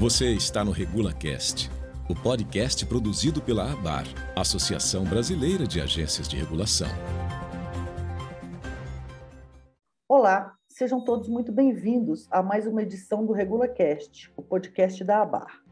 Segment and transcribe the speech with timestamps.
[0.00, 1.70] Você está no RegulaCast,
[2.10, 6.88] o podcast produzido pela ABAR, Associação Brasileira de Agências de Regulação.
[10.08, 15.62] Olá, sejam todos muito bem-vindos a mais uma edição do RegulaCast, o podcast da ABAR.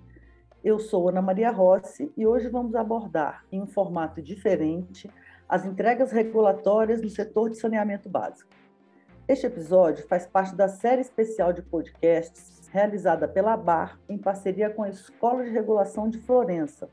[0.63, 5.11] Eu sou Ana Maria Rossi e hoje vamos abordar, em um formato diferente,
[5.49, 8.49] as entregas regulatórias no setor de saneamento básico.
[9.27, 14.83] Este episódio faz parte da série especial de podcasts realizada pela ABAR em parceria com
[14.83, 16.89] a Escola de Regulação de Florença,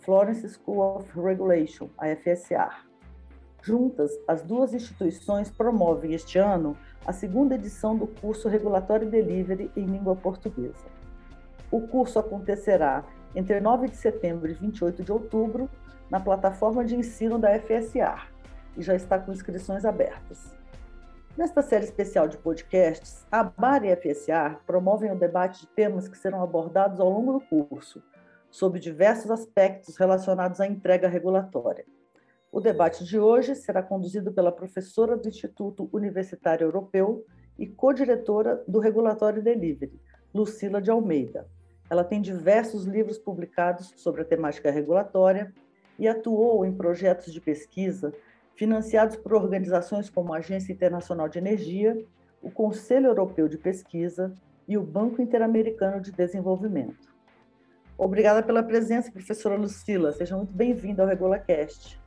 [0.00, 2.68] Florence School of Regulation, a FSA.
[3.62, 9.86] Juntas, as duas instituições promovem este ano a segunda edição do curso Regulatório Delivery em
[9.86, 10.86] língua portuguesa.
[11.70, 15.70] O curso acontecerá entre 9 de setembro e 28 de outubro
[16.10, 18.22] na plataforma de ensino da FSA
[18.76, 20.52] e já está com inscrições abertas.
[21.34, 26.06] Nesta série especial de podcasts, a BAR e a FSA promovem o debate de temas
[26.06, 28.02] que serão abordados ao longo do curso,
[28.50, 31.86] sobre diversos aspectos relacionados à entrega regulatória.
[32.52, 37.24] O debate de hoje será conduzido pela professora do Instituto Universitário Europeu
[37.58, 39.98] e co-diretora do Regulatório Delivery,
[40.34, 41.48] Lucila de Almeida.
[41.88, 45.50] Ela tem diversos livros publicados sobre a temática regulatória
[45.98, 48.12] e atuou em projetos de pesquisa
[48.54, 52.04] financiados por organizações como a Agência Internacional de Energia,
[52.42, 54.34] o Conselho Europeu de Pesquisa
[54.68, 57.12] e o Banco Interamericano de Desenvolvimento.
[57.96, 60.12] Obrigada pela presença, professora Lucila.
[60.12, 62.00] Seja muito bem-vinda ao RegulaCast.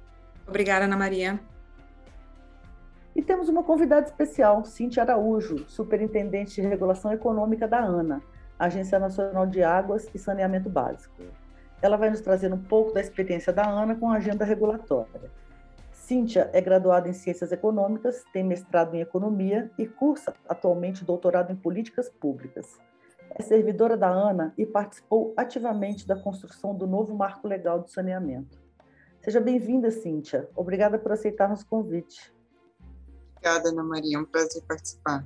[0.47, 1.39] Obrigada, Ana Maria.
[3.15, 8.21] E temos uma convidada especial, Cintia Araújo, superintendente de regulação econômica da ANA,
[8.59, 11.23] Agência Nacional de Águas e Saneamento Básico.
[11.81, 15.31] Ela vai nos trazer um pouco da experiência da ANA com a agenda regulatória.
[16.05, 21.55] Cíntia é graduada em Ciências Econômicas, tem mestrado em Economia e cursa atualmente doutorado em
[21.55, 22.77] Políticas Públicas.
[23.31, 28.55] É servidora da ANA e participou ativamente da construção do novo marco legal do saneamento.
[29.19, 30.47] Seja bem-vinda, Cíntia.
[30.55, 32.31] Obrigada por aceitar nosso convite.
[33.31, 34.17] Obrigada, Ana Maria.
[34.17, 35.25] É um prazer participar.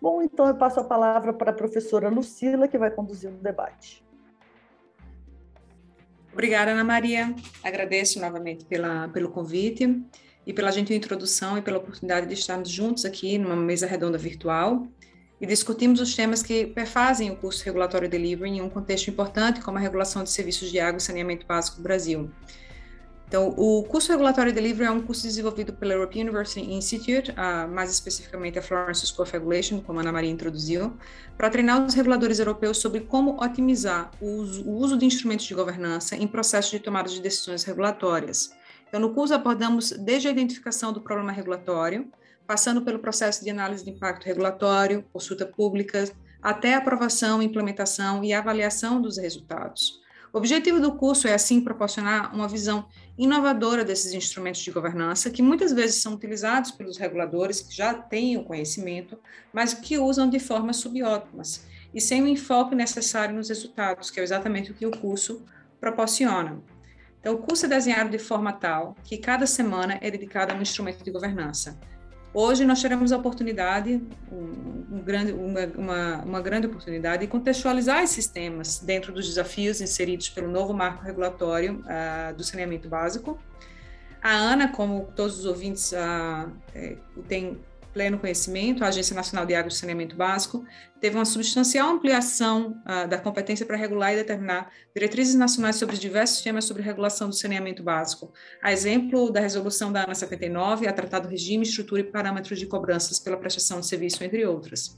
[0.00, 4.08] Bom, então eu passo a palavra para a professora Lucila, que vai conduzir o debate.
[6.32, 7.34] Obrigada, Ana Maria.
[7.62, 10.00] Agradeço novamente pela, pelo convite
[10.46, 14.86] e pela gentil introdução e pela oportunidade de estarmos juntos aqui numa mesa redonda virtual
[15.40, 19.78] e discutimos os temas que perfazem o curso regulatório delivery em um contexto importante como
[19.78, 22.30] a regulação de serviços de água e saneamento básico no Brasil.
[23.30, 27.88] Então, o curso regulatório delivery é um curso desenvolvido pela European University Institute, uh, mais
[27.88, 30.96] especificamente a Florence School of Regulation, como a Ana Maria introduziu,
[31.36, 35.54] para treinar os reguladores europeus sobre como otimizar o uso, o uso de instrumentos de
[35.54, 38.50] governança em processos de tomada de decisões regulatórias.
[38.88, 42.10] Então, no curso abordamos desde a identificação do problema regulatório,
[42.48, 46.02] passando pelo processo de análise de impacto regulatório, consulta pública,
[46.42, 50.00] até aprovação, implementação e avaliação dos resultados.
[50.32, 52.86] O objetivo do curso é, assim, proporcionar uma visão
[53.18, 58.36] inovadora desses instrumentos de governança, que muitas vezes são utilizados pelos reguladores que já têm
[58.36, 59.18] o conhecimento,
[59.52, 64.22] mas que usam de formas subótimas e sem o enfoque necessário nos resultados, que é
[64.22, 65.42] exatamente o que o curso
[65.80, 66.62] proporciona.
[67.20, 70.62] Então, o curso é desenhado de forma tal que cada semana é dedicada a um
[70.62, 71.78] instrumento de governança.
[72.32, 78.28] Hoje nós teremos a oportunidade, um, grande, uma, uma, uma, grande oportunidade de contextualizar esses
[78.28, 83.36] temas dentro dos desafios inseridos pelo novo marco regulatório uh, do saneamento básico.
[84.22, 86.50] A ANA, como todos os ouvintes uh,
[87.26, 87.58] têm
[87.92, 90.64] pleno conhecimento, a Agência Nacional de Água e Saneamento Básico
[91.00, 96.42] teve uma substancial ampliação uh, da competência para regular e determinar diretrizes nacionais sobre diversos
[96.42, 101.28] temas sobre regulação do saneamento básico, a exemplo da resolução da ANA 79, a Tratado
[101.28, 104.96] Regime, Estrutura e Parâmetros de Cobranças pela Prestação de Serviço, entre outras.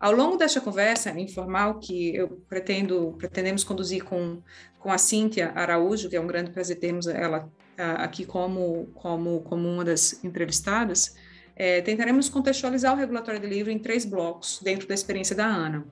[0.00, 4.40] Ao longo desta conversa informal que eu pretendo pretendemos conduzir com,
[4.78, 9.40] com a Cíntia Araújo, que é um grande prazer termos ela uh, aqui como, como,
[9.42, 11.16] como uma das entrevistadas,
[11.58, 15.84] é, tentaremos contextualizar o regulatório de livro em três blocos dentro da experiência da ANA.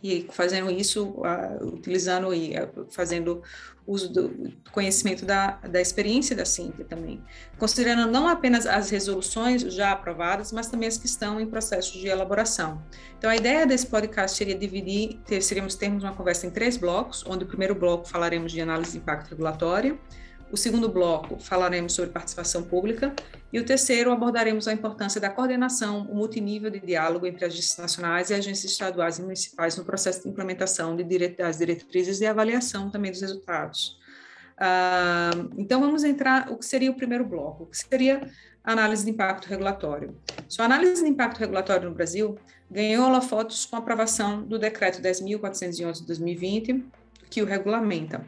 [0.00, 3.42] E fazendo isso, uh, utilizando e uh, fazendo
[3.86, 7.22] uso do conhecimento da, da experiência da Cintia também,
[7.58, 12.06] considerando não apenas as resoluções já aprovadas, mas também as que estão em processo de
[12.06, 12.82] elaboração.
[13.18, 17.24] Então, a ideia desse podcast seria dividir, ter, seríamos termos uma conversa em três blocos,
[17.26, 19.98] onde o primeiro bloco falaremos de análise de impacto regulatório,
[20.54, 23.12] o segundo bloco falaremos sobre participação pública
[23.52, 28.30] e o terceiro abordaremos a importância da coordenação, o multinível de diálogo entre agências nacionais
[28.30, 33.10] e agências estaduais e municipais no processo de implementação de das diretrizes e avaliação também
[33.10, 33.98] dos resultados.
[34.56, 38.30] Uh, então vamos entrar o que seria o primeiro bloco, que seria
[38.62, 40.16] análise de impacto regulatório.
[40.48, 42.38] Sua análise de impacto regulatório no Brasil
[42.70, 46.84] ganhou holofotos com a aprovação do Decreto 10.411 de 2020,
[47.28, 48.24] que o regulamenta.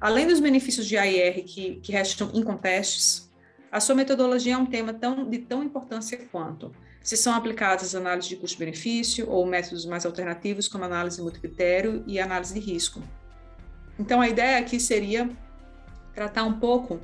[0.00, 3.30] Além dos benefícios de AIR que, que restam incontestes,
[3.70, 6.72] a sua metodologia é um tema tão, de tão importância quanto
[7.02, 12.52] se são aplicadas análises de custo-benefício ou métodos mais alternativos, como análise multicritério e análise
[12.52, 13.00] de risco.
[13.96, 15.30] Então, a ideia aqui seria
[16.12, 17.00] tratar um pouco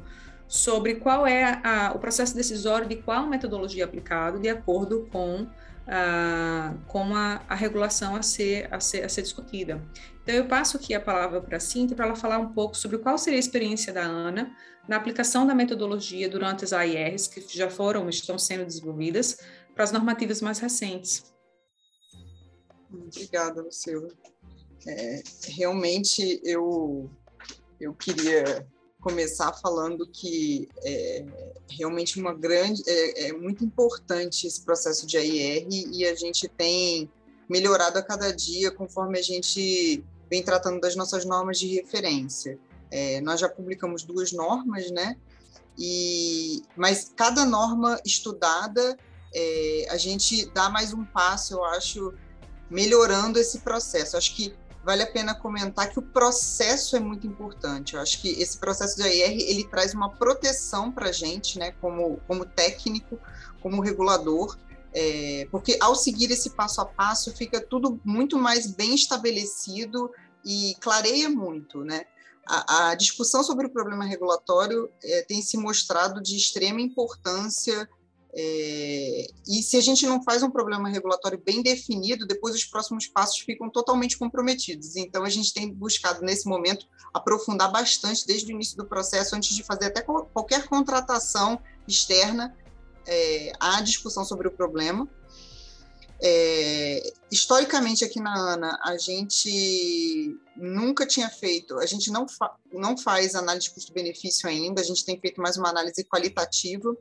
[0.49, 5.47] sobre qual é a, o processo decisório de qual metodologia aplicado de acordo com,
[5.87, 9.83] a, com a, a regulação a ser, a, ser, a ser discutida.
[10.23, 12.99] Então, eu passo aqui a palavra para a Cintia para ela falar um pouco sobre
[12.99, 14.57] qual seria a experiência da Ana
[14.89, 19.39] na aplicação da metodologia durante as AIRs que já foram, estão sendo desenvolvidas,
[19.75, 21.33] para as normativas mais recentes.
[22.93, 24.09] Obrigada, Lucila.
[24.87, 27.11] É, realmente, eu,
[27.81, 28.67] eu queria
[29.03, 31.25] começar falando que é
[31.69, 37.11] realmente uma grande, é, é, muito importante esse processo de AIR e a gente tem
[37.49, 42.59] melhorado a cada dia conforme a gente vem tratando das nossas normas de referência.
[42.91, 45.17] É, nós já publicamos duas normas, né?
[45.79, 48.97] E, mas cada norma estudada,
[49.35, 52.15] é, a gente dá mais um passo, eu acho,
[52.71, 54.17] melhorando esse processo.
[54.17, 57.95] Acho que vale a pena comentar que o processo é muito importante.
[57.95, 61.73] Eu acho que esse processo de AIR ele traz uma proteção para a gente, né,
[61.81, 63.19] como, como técnico,
[63.61, 64.57] como regulador,
[64.93, 70.11] é, porque ao seguir esse passo a passo fica tudo muito mais bem estabelecido
[70.45, 72.05] e clareia muito, né?
[72.47, 77.89] A, a discussão sobre o problema regulatório é, tem se mostrado de extrema importância
[78.35, 83.07] é, e se a gente não faz um problema regulatório bem definido, depois os próximos
[83.07, 84.97] passos ficam totalmente comprometidos.
[84.97, 89.55] Então, a gente tem buscado, nesse momento, aprofundar bastante desde o início do processo, antes
[89.55, 92.57] de fazer até qualquer contratação externa,
[93.07, 95.07] é, a discussão sobre o problema.
[96.25, 102.97] É, historicamente, aqui na ANA, a gente nunca tinha feito, a gente não, fa não
[102.97, 106.97] faz análise de custo-benefício ainda, a gente tem feito mais uma análise qualitativa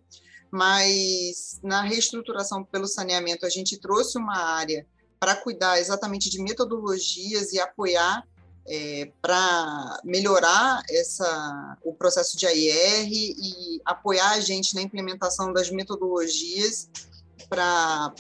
[0.52, 4.86] mas na reestruturação pelo saneamento a gente trouxe uma área
[5.20, 8.28] para cuidar exatamente de metodologias e apoiar
[8.68, 15.70] é, para melhorar essa, o processo de AIR e apoiar a gente na implementação das
[15.72, 16.90] metodologias
[17.50, 18.14] para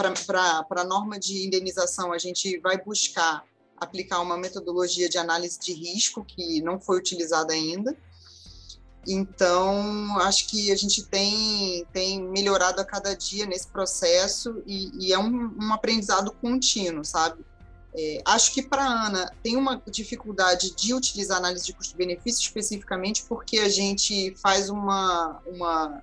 [0.69, 3.45] a norma de indenização, a gente vai buscar
[3.77, 7.97] aplicar uma metodologia de análise de risco que não foi utilizada ainda,
[9.07, 15.13] então, acho que a gente tem, tem melhorado a cada dia nesse processo e, e
[15.13, 17.43] é um, um, aprendizado contínuo, sabe?
[17.93, 23.23] É, acho que para a Ana tem uma dificuldade de utilizar análise de custo-benefício especificamente
[23.27, 26.01] porque a gente faz uma, uma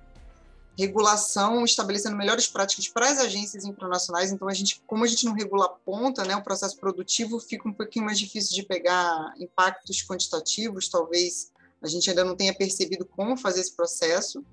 [0.77, 4.31] regulação estabelecendo melhores práticas para as agências internacionais.
[4.31, 7.67] Então, a gente, como a gente não regula a ponta, né, o processo produtivo fica
[7.67, 11.49] um pouquinho mais difícil de pegar impactos quantitativos, talvez
[11.81, 14.43] a gente ainda não tenha percebido como fazer esse processo,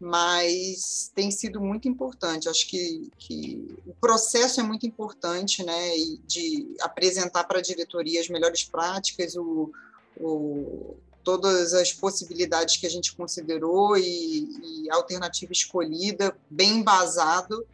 [0.00, 2.48] mas tem sido muito importante.
[2.48, 5.90] Acho que, que o processo é muito importante, né,
[6.26, 9.70] de apresentar para a diretoria as melhores práticas, o,
[10.16, 17.66] o, todas as possibilidades que a gente considerou e, e alternativa escolhida, bem embasado.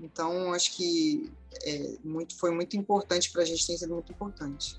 [0.00, 1.30] Então, acho que
[1.62, 4.76] é, muito, foi muito importante para a gente, tem sido muito importante.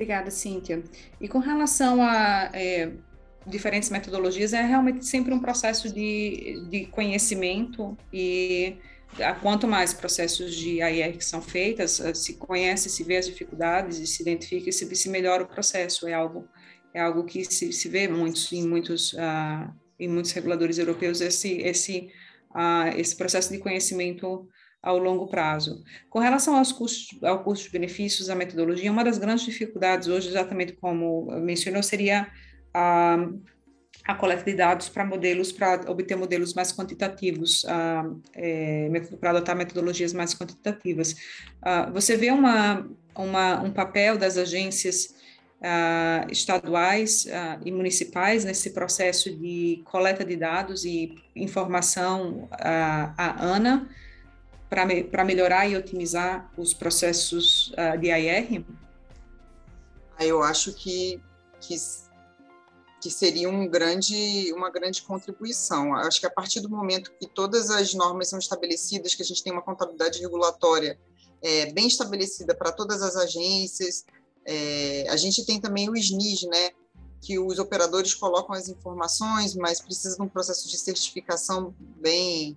[0.00, 0.82] Obrigada, Cíntia.
[1.20, 2.90] E com relação a é,
[3.46, 8.78] diferentes metodologias, é realmente sempre um processo de, de conhecimento e
[9.42, 13.98] quanto mais processos de AIR que são feitas, eh, se conhece, se vê as dificuldades
[13.98, 16.08] e se identifica e se, se melhora o processo.
[16.08, 16.48] É algo,
[16.94, 21.58] é algo que se, se vê muitos, em, muitos, uh, em muitos reguladores europeus, esse,
[21.58, 22.10] esse,
[22.52, 24.48] uh, esse processo de conhecimento
[24.82, 25.84] ao longo prazo.
[26.08, 31.30] Com relação aos custos, ao custo-benefícios, a metodologia, uma das grandes dificuldades hoje, exatamente como
[31.40, 32.28] mencionou, seria
[32.72, 33.28] a,
[34.04, 37.64] a coleta de dados para modelos, para obter modelos mais quantitativos,
[38.34, 38.88] é,
[39.20, 41.14] para adotar metodologias mais quantitativas.
[41.92, 45.14] Você vê uma, uma, um papel das agências
[46.30, 47.26] estaduais
[47.62, 53.86] e municipais nesse processo de coleta de dados e informação à ANA,
[54.70, 58.64] para melhorar e otimizar os processos uh, de AIR?
[60.16, 61.20] Ah, eu acho que,
[61.60, 61.74] que,
[63.02, 65.94] que seria um grande, uma grande contribuição.
[65.96, 69.42] Acho que a partir do momento que todas as normas são estabelecidas, que a gente
[69.42, 70.96] tem uma contabilidade regulatória
[71.42, 74.04] é, bem estabelecida para todas as agências,
[74.46, 76.70] é, a gente tem também o SNIS, né?
[77.20, 82.56] que os operadores colocam as informações, mas precisa de um processo de certificação bem,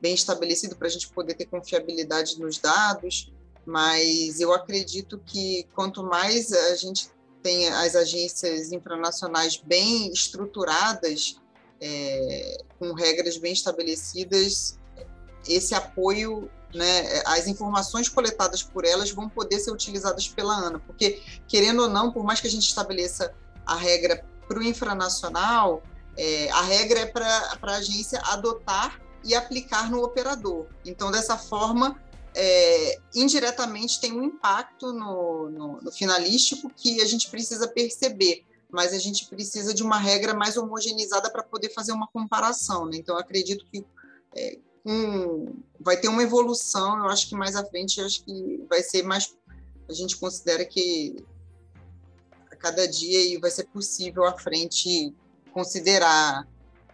[0.00, 3.32] bem estabelecido para a gente poder ter confiabilidade nos dados.
[3.66, 7.10] Mas eu acredito que quanto mais a gente
[7.42, 11.40] tem as agências infranacionais bem estruturadas,
[11.80, 14.78] é, com regras bem estabelecidas,
[15.48, 21.22] esse apoio, né, as informações coletadas por elas vão poder ser utilizadas pela ANA, porque,
[21.48, 23.34] querendo ou não, por mais que a gente estabeleça
[23.66, 25.82] a regra para o infranacional,
[26.16, 30.66] é, a regra é para a agência adotar e aplicar no operador.
[30.84, 32.00] Então, dessa forma,
[32.34, 38.92] é, indiretamente tem um impacto no, no, no, finalístico que a gente precisa perceber, mas
[38.92, 42.86] a gente precisa de uma regra mais homogeneizada para poder fazer uma comparação.
[42.86, 42.96] Né?
[42.96, 43.84] Então, acredito que
[44.36, 48.82] é, um, vai ter uma evolução, eu acho que mais à frente, acho que vai
[48.82, 49.36] ser mais.
[49.88, 51.24] A gente considera que
[52.50, 55.12] a cada dia vai ser possível à frente
[55.52, 56.46] considerar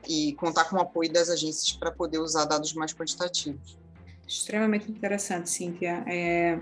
[0.08, 3.78] e contar com o apoio das agências para poder usar dados mais quantitativos.
[4.26, 6.02] Extremamente interessante, Cíntia.
[6.06, 6.58] É,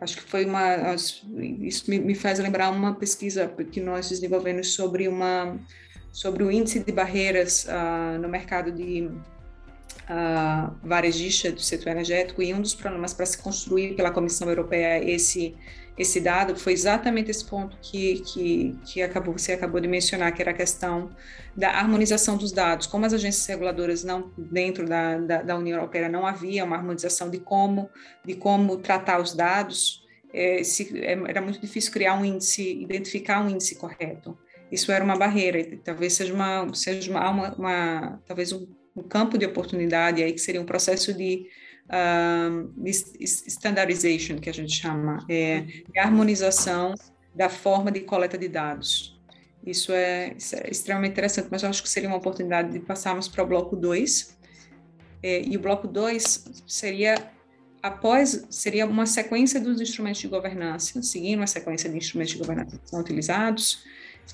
[0.00, 0.94] acho que foi uma.
[1.60, 5.58] Isso me, faz lembrar uma pesquisa que nós desenvolvemos sobre, uma,
[6.10, 9.10] sobre o índice de barreiras uh, no mercado de
[10.08, 15.02] uh, varejista do setor energético, e um dos problemas para se construir pela Comissão Europeia
[15.02, 15.54] esse
[15.96, 20.40] esse dado foi exatamente esse ponto que, que, que acabou, você acabou de mencionar, que
[20.40, 21.10] era a questão
[21.54, 22.86] da harmonização dos dados.
[22.86, 27.28] Como as agências reguladoras não dentro da, da, da União Europeia não havia uma harmonização
[27.28, 27.90] de como
[28.24, 33.44] de como tratar os dados, é, se, é, era muito difícil criar um índice, identificar
[33.44, 34.36] um índice correto.
[34.70, 35.76] Isso era uma barreira.
[35.84, 40.40] Talvez seja uma seja uma, uma, uma talvez um, um campo de oportunidade aí que
[40.40, 41.46] seria um processo de
[41.90, 46.94] um, standardization, que a gente chama, é, de harmonização
[47.34, 49.20] da forma de coleta de dados.
[49.64, 53.28] Isso é, isso é, extremamente interessante, mas eu acho que seria uma oportunidade de passarmos
[53.28, 54.36] para o bloco 2.
[55.22, 57.14] É, e o bloco 2 seria
[57.82, 62.78] após seria uma sequência dos instrumentos de governança, seguindo a sequência de instrumentos de governança
[62.78, 63.84] que são utilizados,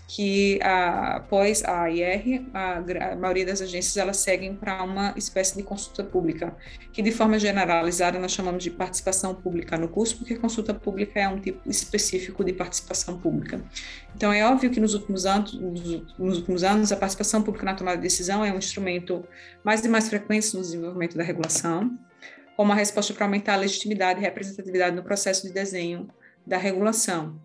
[0.09, 5.63] que após a IR, a, a, maioria das agências elas seguem para uma espécie de
[5.63, 6.57] consulta pública,
[6.93, 11.29] que de forma generalizada nós chamamos de participação pública no curso, porque consulta pública é
[11.29, 13.63] um tipo específico de participação pública.
[14.17, 15.53] Então é óbvio que nos últimos anos,
[16.19, 19.23] nos últimos anos a participação pública na tomada de decisão é um instrumento
[19.63, 21.99] mais e mais frequente no desenvolvimento da regulação,
[22.57, 26.09] como uma resposta para aumentar a legitimidade e representatividade no processo de desenho
[26.47, 27.39] da regulação.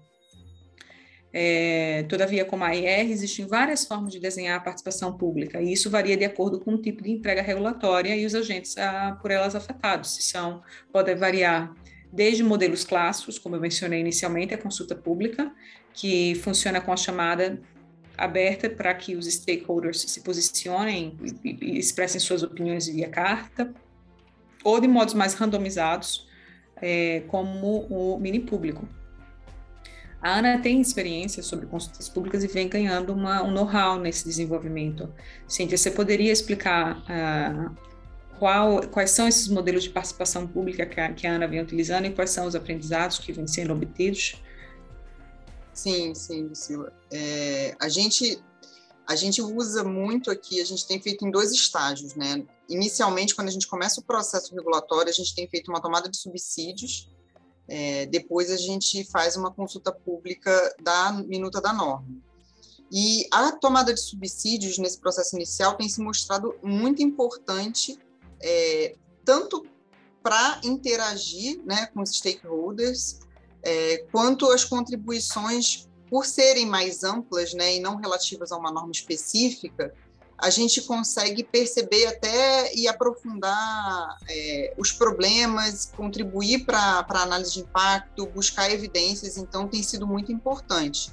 [1.36, 5.90] É, todavia, como a IR, existem várias formas de desenhar a participação pública, e isso
[5.90, 9.32] varia de acordo com o tipo de entrega regulatória e os agentes a, ah, por
[9.32, 10.14] elas afetados.
[10.14, 10.62] Se são,
[10.92, 11.74] pode variar
[12.12, 15.52] desde modelos clássicos, como eu mencionei inicialmente, a consulta pública,
[15.92, 17.60] que funciona com a chamada
[18.16, 23.74] aberta para que os stakeholders se posicionem e, expressem suas opiniões via carta,
[24.64, 26.28] ou de modos mais randomizados,
[26.80, 28.88] é, como o mini público,
[30.24, 35.14] a Ana tem experiência sobre consultas públicas e vem ganhando uma, um know-how nesse desenvolvimento.
[35.46, 37.76] Cíntia, você poderia explicar uh,
[38.40, 42.06] qual, quais são esses modelos de participação pública que a, que a Ana vem utilizando
[42.06, 44.42] e quais são os aprendizados que vêm sendo obtidos?
[45.74, 46.94] Sim, sim, Lucila.
[47.12, 48.42] É, a gente
[49.06, 52.42] a gente usa muito aqui, a gente tem feito em dois estágios, né?
[52.70, 56.16] Inicialmente, quando a gente começa o processo regulatório, a gente tem feito uma tomada de
[56.16, 57.10] subsídios
[57.68, 62.08] é, depois a gente faz uma consulta pública da minuta da norma.
[62.92, 67.98] E a tomada de subsídios nesse processo inicial tem se mostrado muito importante,
[68.42, 69.66] é, tanto
[70.22, 73.20] para interagir né, com os stakeholders,
[73.64, 78.92] é, quanto as contribuições, por serem mais amplas né, e não relativas a uma norma
[78.92, 79.94] específica,
[80.38, 87.60] a gente consegue perceber até e aprofundar é, os problemas, contribuir para a análise de
[87.62, 91.12] impacto, buscar evidências, então tem sido muito importante.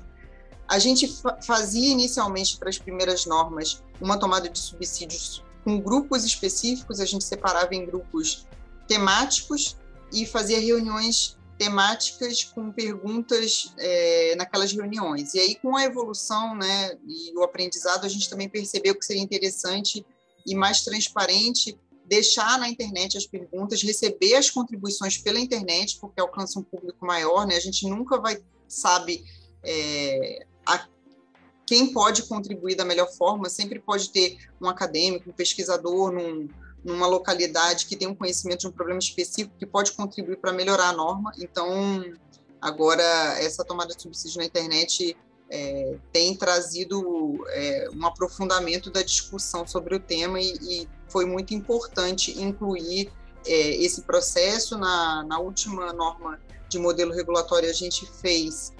[0.69, 1.13] A gente
[1.43, 7.25] fazia inicialmente para as primeiras normas uma tomada de subsídios com grupos específicos, a gente
[7.25, 8.47] separava em grupos
[8.89, 9.77] temáticos
[10.13, 15.35] e fazia reuniões temáticas com perguntas é, naquelas reuniões.
[15.35, 19.23] E aí, com a evolução né, e o aprendizado, a gente também percebeu que seria
[19.23, 20.07] interessante
[20.47, 26.59] e mais transparente deixar na internet as perguntas, receber as contribuições pela internet, porque alcança
[26.59, 27.57] um público maior, né?
[27.57, 29.23] A gente nunca vai sabe
[29.63, 30.89] é, a,
[31.67, 36.49] quem pode contribuir da melhor forma, sempre pode ter um acadêmico, um pesquisador num,
[36.85, 40.89] numa localidade que tem um conhecimento de um problema específico que pode contribuir para melhorar
[40.89, 41.33] a norma.
[41.39, 42.05] Então,
[42.61, 43.03] agora,
[43.39, 45.17] essa tomada de subsídio na internet
[45.51, 51.53] é, tem trazido é, um aprofundamento da discussão sobre o tema e, e foi muito
[51.53, 53.13] importante incluir
[53.47, 58.73] é, esse processo na, na última norma de modelo regulatório a gente fez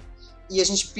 [0.51, 0.91] e a gente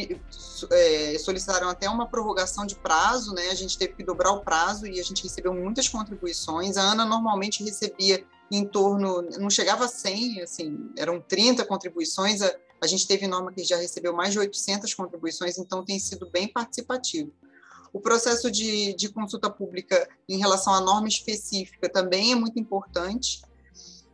[0.71, 3.49] é, solicitaram até uma prorrogação de prazo, né?
[3.49, 6.77] A gente teve que dobrar o prazo e a gente recebeu muitas contribuições.
[6.77, 12.41] A Ana normalmente recebia em torno, não chegava a 100, assim, eram 30 contribuições.
[12.41, 16.29] A, a gente teve norma que já recebeu mais de 800 contribuições, então tem sido
[16.29, 17.33] bem participativo.
[17.91, 23.41] O processo de, de consulta pública em relação à norma específica também é muito importante.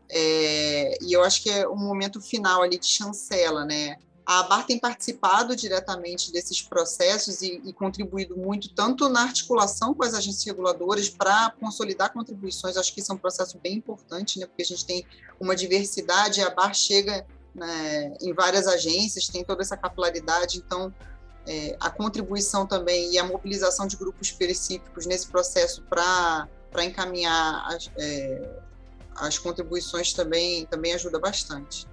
[0.09, 3.97] É, e eu acho que é um momento final ali de chancela, né?
[4.27, 10.03] A ABAR tem participado diretamente desses processos e, e, contribuído muito, tanto na articulação com
[10.03, 12.75] as agências reguladoras para consolidar contribuições.
[12.75, 15.05] Acho que isso é um processo bem importante, né, porque a gente tem
[15.39, 20.93] uma diversidade, a ABAR chega né, em várias agências, tem toda essa capilaridade, então
[21.47, 26.49] é, a contribuição também e a mobilização de grupos específicos nesse processo para
[26.83, 28.59] encaminhar as, é,
[29.15, 31.87] as contribuições também, também ajuda bastante.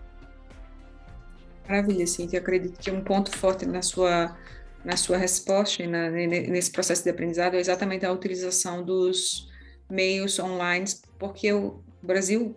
[1.68, 2.38] Maravilha, Cintia.
[2.38, 4.36] Acredito que um ponto forte na sua,
[4.84, 9.50] na sua resposta e na, nesse processo de aprendizado é exatamente a utilização dos
[9.90, 10.86] meios online,
[11.18, 12.54] porque o Brasil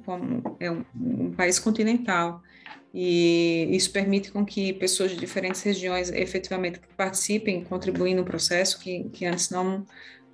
[0.60, 2.42] é um, um país continental
[2.94, 9.04] e isso permite com que pessoas de diferentes regiões efetivamente participem, contribuem no processo que,
[9.10, 9.86] que antes não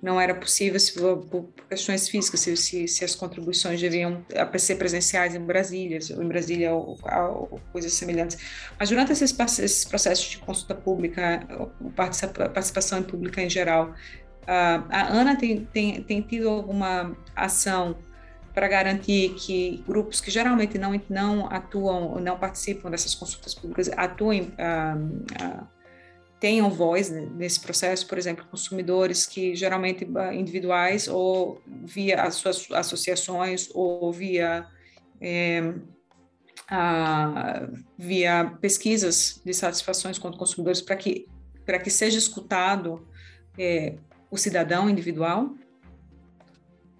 [0.02, 4.24] não era possível se por questões físicas, se, se, se, as contribuições deviam
[4.58, 8.36] ser presenciais em Brasília, em Brasília ou, ou, coisas semelhantes.
[8.78, 11.46] Mas durante esses, esses processos de consulta pública,
[11.96, 13.94] participação pública em geral,
[14.46, 17.96] a Ana tem, tem, tem tido alguma ação
[18.52, 24.52] para garantir que grupos que geralmente não, não atuam, não participam dessas consultas públicas, atuem
[26.40, 32.70] tenham voz nesse processo, por exemplo, consumidores que geralmente ah, individuais ou via as suas
[32.70, 34.66] associações ou via
[35.20, 35.74] é,
[36.68, 41.26] a, via pesquisas de satisfações com consumidores para que
[41.64, 43.08] para que seja escutado
[43.58, 43.96] é,
[44.30, 45.54] o cidadão individual?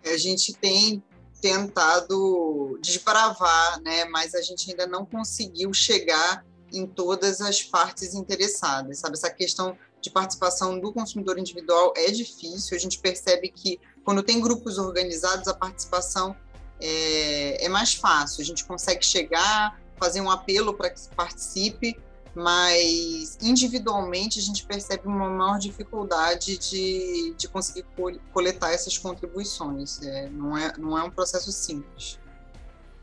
[0.07, 1.03] A gente tem
[1.43, 6.43] tentado desbravar, né, mas a gente ainda não conseguiu chegar
[6.75, 9.15] em todas as partes interessadas, sabe?
[9.15, 12.77] Essa questão de participação do consumidor individual é difícil.
[12.77, 16.37] A gente percebe que quando tem grupos organizados, a participação
[16.81, 18.43] é, é mais fácil.
[18.43, 21.99] A gente consegue chegar, fazer um apelo para que participe,
[22.35, 27.87] mas individualmente a gente percebe uma maior dificuldade de, de conseguir
[28.33, 30.03] coletar essas contribuições.
[30.03, 32.19] É, não, é, não é um processo simples.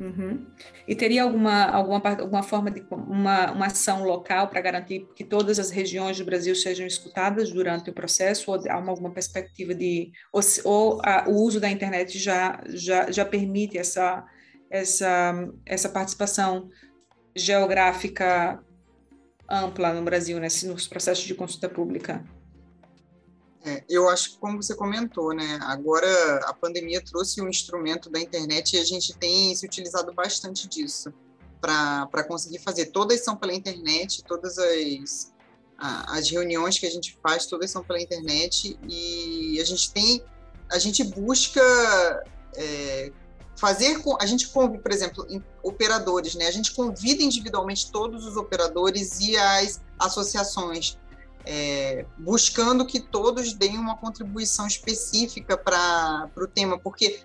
[0.01, 0.47] Uhum.
[0.87, 5.59] E teria alguma, alguma, alguma forma de uma, uma ação local para garantir que todas
[5.59, 8.49] as regiões do Brasil sejam escutadas durante o processo?
[8.49, 10.11] Ou há alguma perspectiva de.
[10.33, 14.25] Ou, ou a, o uso da internet já, já, já permite essa,
[14.71, 16.67] essa, essa participação
[17.35, 18.59] geográfica
[19.47, 22.25] ampla no Brasil, né, nos processos de consulta pública?
[23.63, 26.07] É, eu acho que, como você comentou, né, agora
[26.45, 31.13] a pandemia trouxe um instrumento da internet e a gente tem se utilizado bastante disso
[31.59, 32.87] para conseguir fazer.
[32.87, 35.31] Todas são pela internet, todas as,
[35.77, 40.23] as reuniões que a gente faz, todas são pela internet e a gente tem,
[40.71, 41.61] a gente busca
[42.55, 43.11] é,
[43.55, 45.27] fazer com, a gente convida, por exemplo,
[45.61, 50.97] operadores, né, a gente convida individualmente todos os operadores e as associações
[51.45, 57.21] é, buscando que todos deem uma contribuição específica para o tema, porque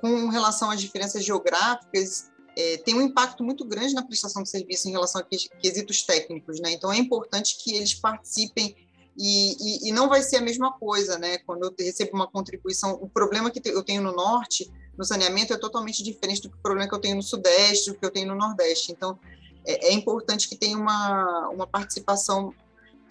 [0.00, 4.88] com relação às diferenças geográficas, é, tem um impacto muito grande na prestação de serviço
[4.88, 5.24] em relação a
[5.58, 6.72] quesitos técnicos, né?
[6.72, 8.76] Então é importante que eles participem
[9.16, 11.38] e, e, e, não vai ser a mesma coisa, né?
[11.38, 15.56] Quando eu recebo uma contribuição, o problema que eu tenho no norte, no saneamento, é
[15.56, 18.92] totalmente diferente do problema que eu tenho no sudeste, do que eu tenho no nordeste.
[18.92, 19.18] Então
[19.66, 22.52] é, é importante que tenha uma, uma participação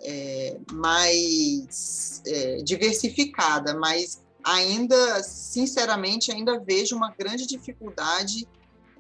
[0.03, 8.47] é, mais é, diversificada, mas ainda, sinceramente, ainda vejo uma grande dificuldade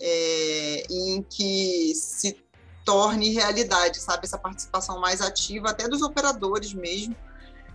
[0.01, 2.37] é, em que se
[2.85, 7.15] torne realidade, sabe, essa participação mais ativa, até dos operadores mesmo.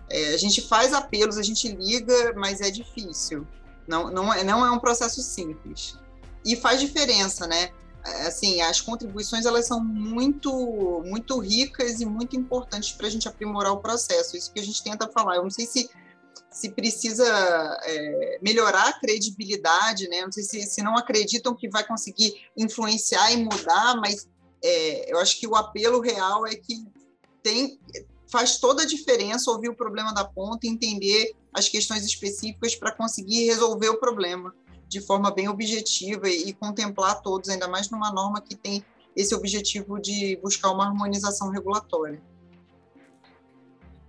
[0.09, 3.47] É, a gente faz apelos, a gente liga, mas é difícil.
[3.87, 5.97] Não, não, é, não é um processo simples.
[6.45, 7.71] E faz diferença, né?
[8.03, 13.73] Assim, as contribuições elas são muito, muito ricas e muito importantes para a gente aprimorar
[13.73, 14.37] o processo.
[14.37, 15.35] Isso que a gente tenta falar.
[15.35, 15.89] Eu não sei se
[16.51, 17.25] se precisa
[17.83, 20.21] é, melhorar a credibilidade, né?
[20.21, 24.27] Não sei se, se não acreditam que vai conseguir influenciar e mudar, mas
[24.63, 26.85] é, eu acho que o apelo real é que
[27.43, 27.79] tem
[28.31, 33.45] faz toda a diferença ouvir o problema da ponta, entender as questões específicas para conseguir
[33.45, 34.53] resolver o problema
[34.89, 38.83] de forma bem objetiva e, contemplar todos, ainda mais numa norma que tem
[39.15, 42.19] esse objetivo de buscar uma harmonização regulatória.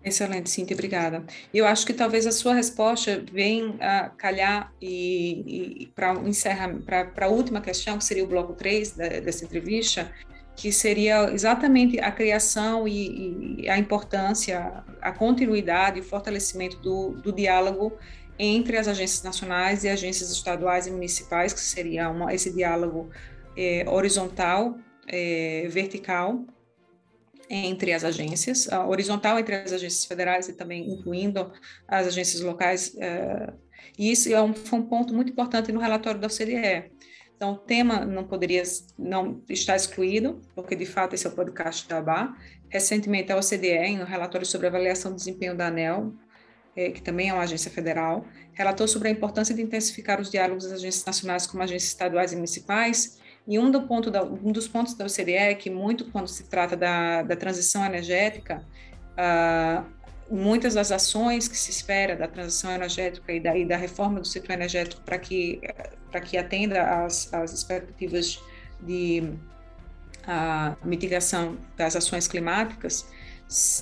[0.02, 1.22] Excelente, Cintia, obrigada.
[1.52, 7.26] Eu acho que talvez a sua resposta venha a calhar e, e para encerrar, para
[7.26, 10.10] a última questão, que seria o bloco 3 da, dessa entrevista,
[10.56, 17.10] que seria exatamente a criação e, e, a importância, a continuidade e o fortalecimento do,
[17.10, 17.92] do diálogo
[18.42, 23.11] entre as agências nacionais e agências estaduais e municipais, que seria uma, esse diálogo
[23.55, 26.46] é, horizontal, é, vertical,
[27.50, 31.53] entre as agências, horizontal entre as agências federais e também incluindo
[31.87, 32.96] as agências locais.
[32.96, 33.53] É,
[33.98, 36.90] e isso é um, foi um ponto muito importante no relatório da OCDE.
[37.37, 38.62] Então, o tema não poderia
[38.98, 42.35] não estar excluído, porque de fato esse é o podcast da ABA.
[42.70, 46.14] Recentemente, a OCDE, em um relatório sobre avaliação do desempenho da ANEL,
[46.74, 50.74] que também é uma agência federal, relatou sobre a importância de intensificar os diálogos das
[50.74, 54.94] agências nacionais com agências estaduais e municipais e um, do ponto da, um dos pontos
[54.94, 58.64] da OCDE é que, muito quando se trata da, da transição energética,
[59.12, 59.85] uh,
[60.30, 64.26] muitas das ações que se espera da transição energética e da, e da reforma do
[64.26, 65.61] setor energético para que,
[66.26, 68.40] que atenda às, às expectativas
[68.80, 69.24] de
[70.22, 73.09] uh, mitigação das ações climáticas,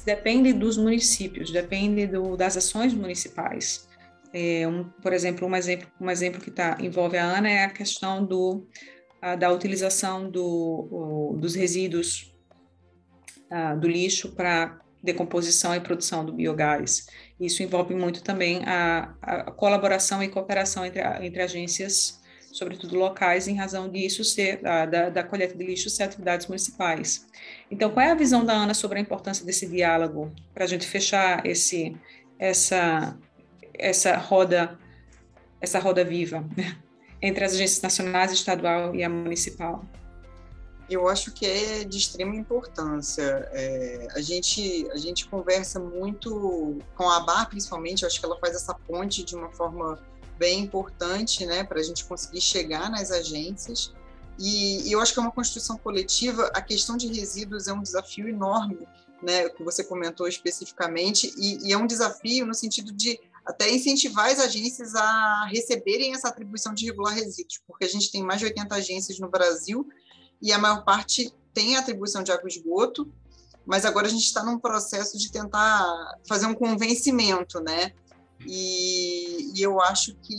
[0.05, 3.89] depende dos municípios, depende do, das ações municipais.
[4.33, 7.71] É, um, por exemplo, um exemplo, um exemplo que tá, envolve a ANA é a
[7.71, 8.67] questão do
[9.39, 12.33] da utilização do, o, dos resíduos
[13.81, 17.07] do lixo para decomposição e produção do biogás.
[17.41, 22.21] Isso envolve muito também a, a colaboração e cooperação entre, entre agências,
[22.53, 27.27] sobretudo locais, em razão disso ser, da, da coleta de lixo ser atividades municipais.
[27.71, 30.87] Então, qual é a visão da Ana sobre a importância desse diálogo para a gente
[30.87, 31.95] fechar esse,
[32.39, 33.17] essa,
[33.75, 34.79] essa roda,
[35.61, 36.45] essa roda viva?
[37.21, 39.85] entre as agências nacionais, estadual e a municipal?
[40.89, 43.47] Eu acho que é de extrema importância.
[43.53, 48.39] É, a, gente, a gente conversa muito com a ABAR, principalmente, eu acho que ela
[48.39, 49.99] faz essa ponte de uma forma
[50.39, 53.93] bem importante né, para a gente conseguir chegar nas agências.
[54.39, 56.51] E, eu acho que é uma construção coletiva.
[56.55, 58.87] A questão de resíduos é um desafio enorme,
[59.23, 64.31] né, que você comentou especificamente, e, e é um desafio no sentido de até incentivar
[64.31, 68.47] as agências a receberem essa atribuição de regular resíduos, porque a gente tem mais de
[68.47, 69.89] 80 agências no Brasil
[70.41, 73.11] e a maior parte tem atribuição de água e esgoto,
[73.67, 77.93] mas agora a gente está num processo de tentar fazer um convencimento, né?
[78.47, 80.37] E, e eu acho que,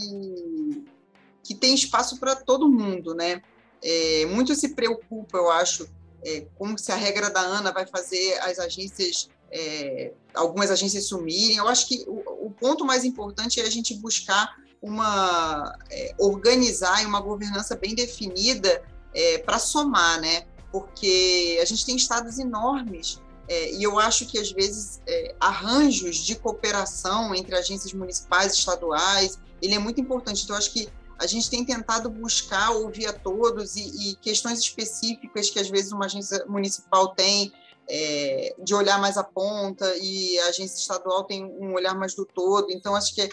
[1.44, 3.42] que tem espaço para todo mundo, né?
[3.84, 5.88] É, muito se preocupa, eu acho,
[6.24, 11.58] é, como se a regra da ANA vai fazer as agências é, algumas agências sumirem.
[11.58, 17.02] Eu acho que o, o, ponto mais importante é a gente buscar uma é, organizar
[17.02, 20.46] e uma governança bem definida é, para somar, né?
[20.72, 26.18] Porque a gente tem estados enormes é, e eu acho que às vezes é, arranjos
[26.18, 30.44] de cooperação entre agências municipais, estaduais, ele é muito importante.
[30.44, 30.88] Então, acho que
[31.20, 35.92] a gente tem tentado buscar ouvir a todos e, e questões específicas que às vezes
[35.92, 37.52] uma agência municipal tem
[37.90, 42.26] é, de olhar mais a ponta e a agência estadual tem um olhar mais do
[42.26, 42.72] todo.
[42.72, 43.30] Então, acho que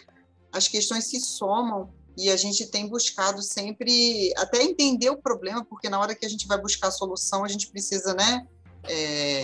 [0.52, 5.88] as questões se somam e a gente tem buscado sempre até entender o problema, porque
[5.88, 8.46] na hora que a gente vai buscar a solução, a gente precisa, né,
[8.84, 9.42] é,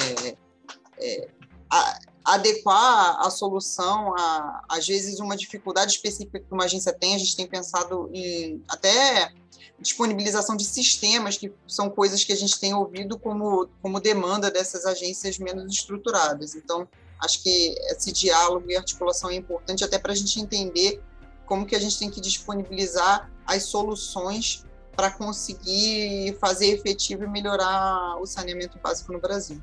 [0.98, 1.28] é,
[1.70, 7.14] a, adequar a solução a, às vezes, uma dificuldade específica que uma agência tem.
[7.14, 9.32] A gente tem pensado em até
[9.78, 14.86] disponibilização de sistemas, que são coisas que a gente tem ouvido como, como demanda dessas
[14.86, 16.54] agências menos estruturadas.
[16.54, 16.88] Então,
[17.20, 21.02] acho que esse diálogo e articulação é importante até para a gente entender
[21.46, 28.16] como que a gente tem que disponibilizar as soluções para conseguir fazer efetivo e melhorar
[28.20, 29.60] o saneamento básico no Brasil.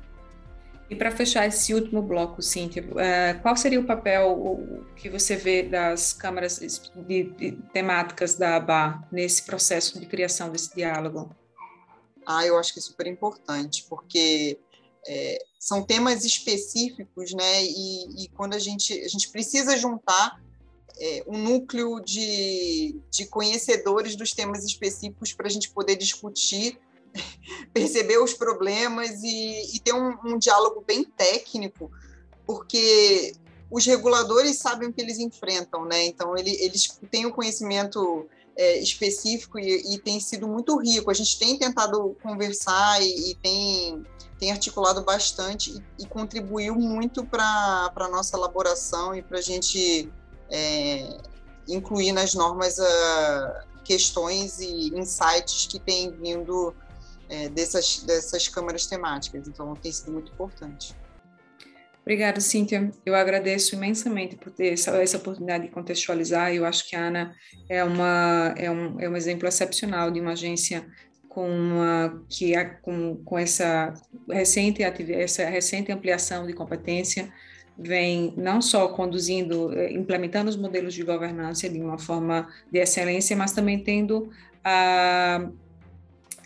[0.90, 5.62] E para fechar esse último bloco, Cíntia, uh, qual seria o papel que você vê
[5.62, 6.58] das câmaras
[7.06, 11.32] de, de, temáticas da ABA nesse processo de criação desse diálogo?
[12.26, 14.58] Ah, eu acho que é super importante, porque
[15.06, 17.64] é, são temas específicos, né?
[17.64, 20.42] E, e, quando a gente, a gente precisa juntar
[20.98, 26.78] é, um núcleo de, de conhecedores dos temas específicos para a gente poder discutir
[27.72, 31.90] perceber os problemas e, e ter um, um, diálogo bem técnico,
[32.46, 33.32] porque
[33.70, 36.06] os reguladores sabem o que eles enfrentam, né?
[36.06, 41.10] Então ele, eles têm o conhecimento é, específico e, e, tem sido muito rico.
[41.10, 44.04] A gente tem tentado conversar e, e tem,
[44.38, 50.10] tem articulado bastante e, e contribuiu muito para a nossa elaboração e para a gente
[50.50, 51.16] é,
[51.68, 56.74] incluir nas normas uh, questões e insights que têm vindo
[57.30, 59.48] é, dessas, dessas câmaras temáticas.
[59.48, 60.94] Então, tem sido muito importante.
[62.02, 62.90] Obrigada, Cíntia.
[63.06, 66.52] Eu agradeço imensamente por ter essa, essa, oportunidade de contextualizar.
[66.52, 67.34] Eu acho que a Ana
[67.68, 70.84] é, uma, é, um, é um exemplo excepcional de uma agência
[71.28, 73.94] com, uma, que, com, com essa,
[74.28, 77.32] recente, essa recente ampliação de competência,
[77.78, 83.36] vem não só conduzindo, eh, implementando os modelos de governança de uma forma de excelência,
[83.36, 84.30] mas também tendo
[84.64, 85.48] a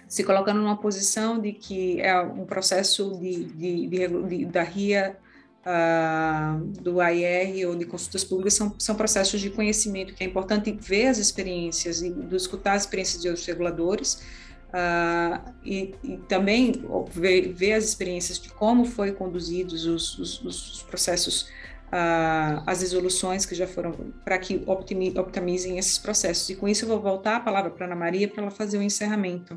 [0.08, 5.16] se colocando numa posição de que é um processo de, de, de, de da RIA,
[5.64, 10.70] uh, do AIR ou de consultas públicas são, são processos de conhecimento que é importante
[10.72, 14.22] ver as experiências e escutar as experiências de outros reguladores
[14.68, 20.82] uh, e, e, também ver, ver, as experiências de como foi conduzidos os, os, os
[20.82, 21.48] processos
[21.84, 23.92] Uh, as resoluções que já foram
[24.24, 26.50] para que optimizem esses processos.
[26.50, 28.82] E com isso eu vou voltar a palavra para Ana Maria para ela fazer o
[28.82, 29.56] encerramento.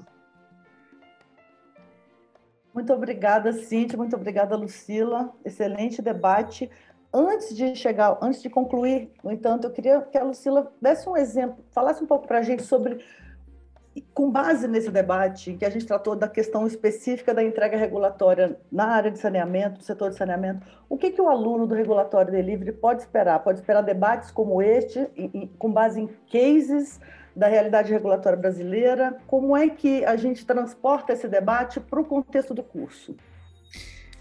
[2.78, 5.34] Muito obrigada, Cíntia, muito obrigada, Lucila.
[5.44, 6.70] Excelente debate.
[7.12, 11.18] Antes de chegar, antes de concluir, no entanto, eu queria que a Lucila desse um
[11.18, 13.04] exemplo, falasse um pouco para a gente sobre,
[14.14, 18.90] com base nesse debate, que a gente tratou da questão específica da entrega regulatória na
[18.90, 22.74] área de saneamento, no setor de saneamento, o que, que o aluno do regulatório delivery
[22.74, 23.40] pode esperar?
[23.40, 25.10] Pode esperar debates como este,
[25.58, 27.00] com base em cases
[27.38, 29.16] da realidade regulatória brasileira.
[29.28, 33.16] Como é que a gente transporta esse debate para o contexto do curso?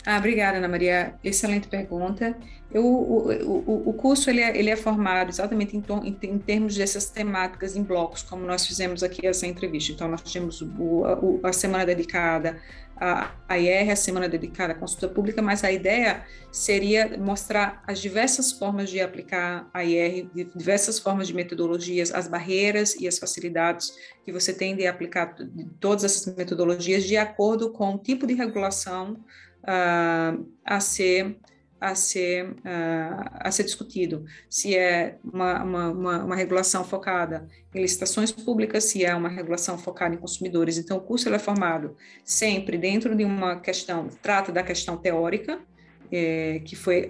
[0.06, 1.16] Ah, obrigada, Ana Maria.
[1.24, 2.38] Excelente pergunta.
[2.70, 6.76] Eu, o, o, o curso ele é, ele é formado exatamente em, em, em, termos
[6.76, 9.92] dessas temáticas em blocos, como nós fizemos aqui essa entrevista.
[9.92, 12.56] Então, nós temos o, a semana dedicada
[12.96, 17.98] à, à IR, a semana dedicada à consulta pública, mas a ideia seria mostrar as
[17.98, 23.92] diversas formas de aplicar a IR, diversas formas de metodologias, as barreiras e as facilidades
[24.24, 25.34] que você tem de aplicar
[25.80, 29.16] todas essas metodologias de acordo com o tipo de regulação
[29.66, 31.36] uh, a ser
[31.78, 34.24] a ser uh, a ser discutido.
[34.48, 39.76] Se é uma, uma, uma, uma, regulação focada em licitações públicas se é uma regulação
[39.76, 40.78] focada em consumidores.
[40.78, 45.60] Então o curso é formado sempre dentro de uma questão trata da questão teórica
[46.10, 47.08] é, que foi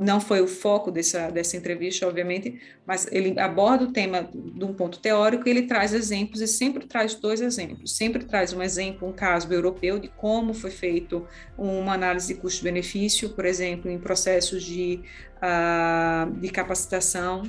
[0.00, 4.72] não foi o foco dessa, dessa entrevista, obviamente, mas ele aborda o tema de um
[4.72, 7.94] ponto teórico e ele traz exemplos e sempre traz dois exemplos.
[7.94, 11.26] Sempre traz um exemplo, um caso europeu de como foi feito
[11.58, 15.02] uma análise de custo-benefício, por exemplo, em processos de,
[15.36, 17.42] uh, de capacitação,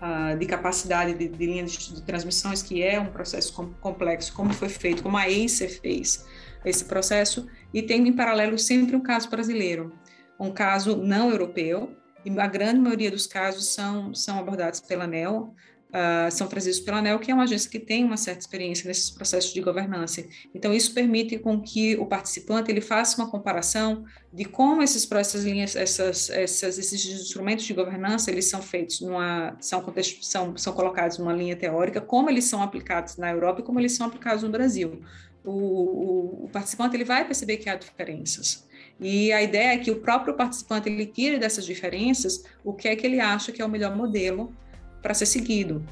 [0.00, 4.54] uh, de capacidade de, de linhas de, de transmissões, que é um processo complexo, como
[4.54, 6.24] foi feito, como a ACER fez
[6.64, 9.92] esse processo, e tem em paralelo sempre um caso brasileiro
[10.38, 15.54] um caso não europeu, e a grande maioria dos casos são, são abordados pela ANEL,
[15.88, 19.10] uh, são trazidos pela ANEL, que é uma agência que tem uma certa experiência nesses
[19.10, 20.24] processos de governança.
[20.54, 25.44] Então, isso permite com que o participante ele faça uma comparação de como esses processos,
[25.44, 29.84] linhas, essas, essas, esses instrumentos de governança, eles são feitos numa, são,
[30.20, 33.92] são, são colocados numa linha teórica, como eles são aplicados na Europa e como eles
[33.92, 35.02] são aplicados no Brasil.
[35.44, 38.67] O, o, o participante ele vai perceber que há diferenças.
[39.00, 42.96] E a ideia é que o próprio participante ele tire dessas diferenças o que é
[42.96, 44.52] que ele acha que é o melhor modelo
[45.00, 45.84] para ser seguido.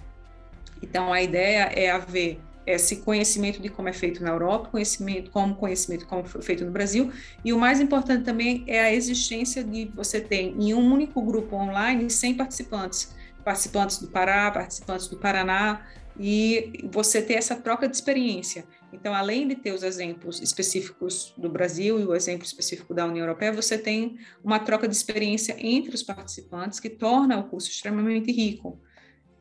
[0.82, 5.54] Então a ideia é haver esse conhecimento de como é feito na Europa, conhecimento como
[5.54, 7.12] conhecimento como foi feito no Brasil,
[7.44, 11.54] e o mais importante também é a existência de você ter em um único grupo
[11.54, 13.14] online 100 participantes,
[13.44, 15.86] participantes do Pará, participantes do Paraná,
[16.18, 18.64] e você ter essa troca de experiência.
[18.92, 23.24] Então, além de ter os exemplos específicos do Brasil e o exemplo específico da União
[23.24, 28.32] Europeia, você tem uma troca de experiência entre os participantes que torna o curso extremamente
[28.32, 28.80] rico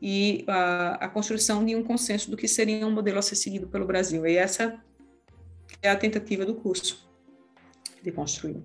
[0.00, 3.66] e a, a construção de um consenso do que seria um modelo a ser seguido
[3.68, 4.26] pelo Brasil.
[4.26, 4.78] E essa
[5.80, 7.08] é a tentativa do curso
[8.02, 8.62] de construir.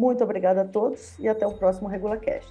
[0.00, 2.50] Muito obrigada a todos e até o próximo RegulaCast.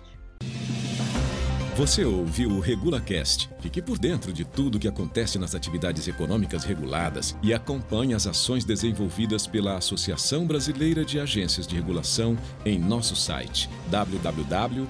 [1.76, 3.50] Você ouve o RegulaCast.
[3.60, 8.28] Fique por dentro de tudo o que acontece nas atividades econômicas reguladas e acompanhe as
[8.28, 14.88] ações desenvolvidas pela Associação Brasileira de Agências de Regulação em nosso site www.abar.org.br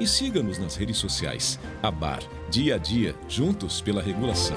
[0.00, 1.60] e siga-nos nas redes sociais.
[1.82, 4.56] Abar, dia a dia, juntos pela regulação.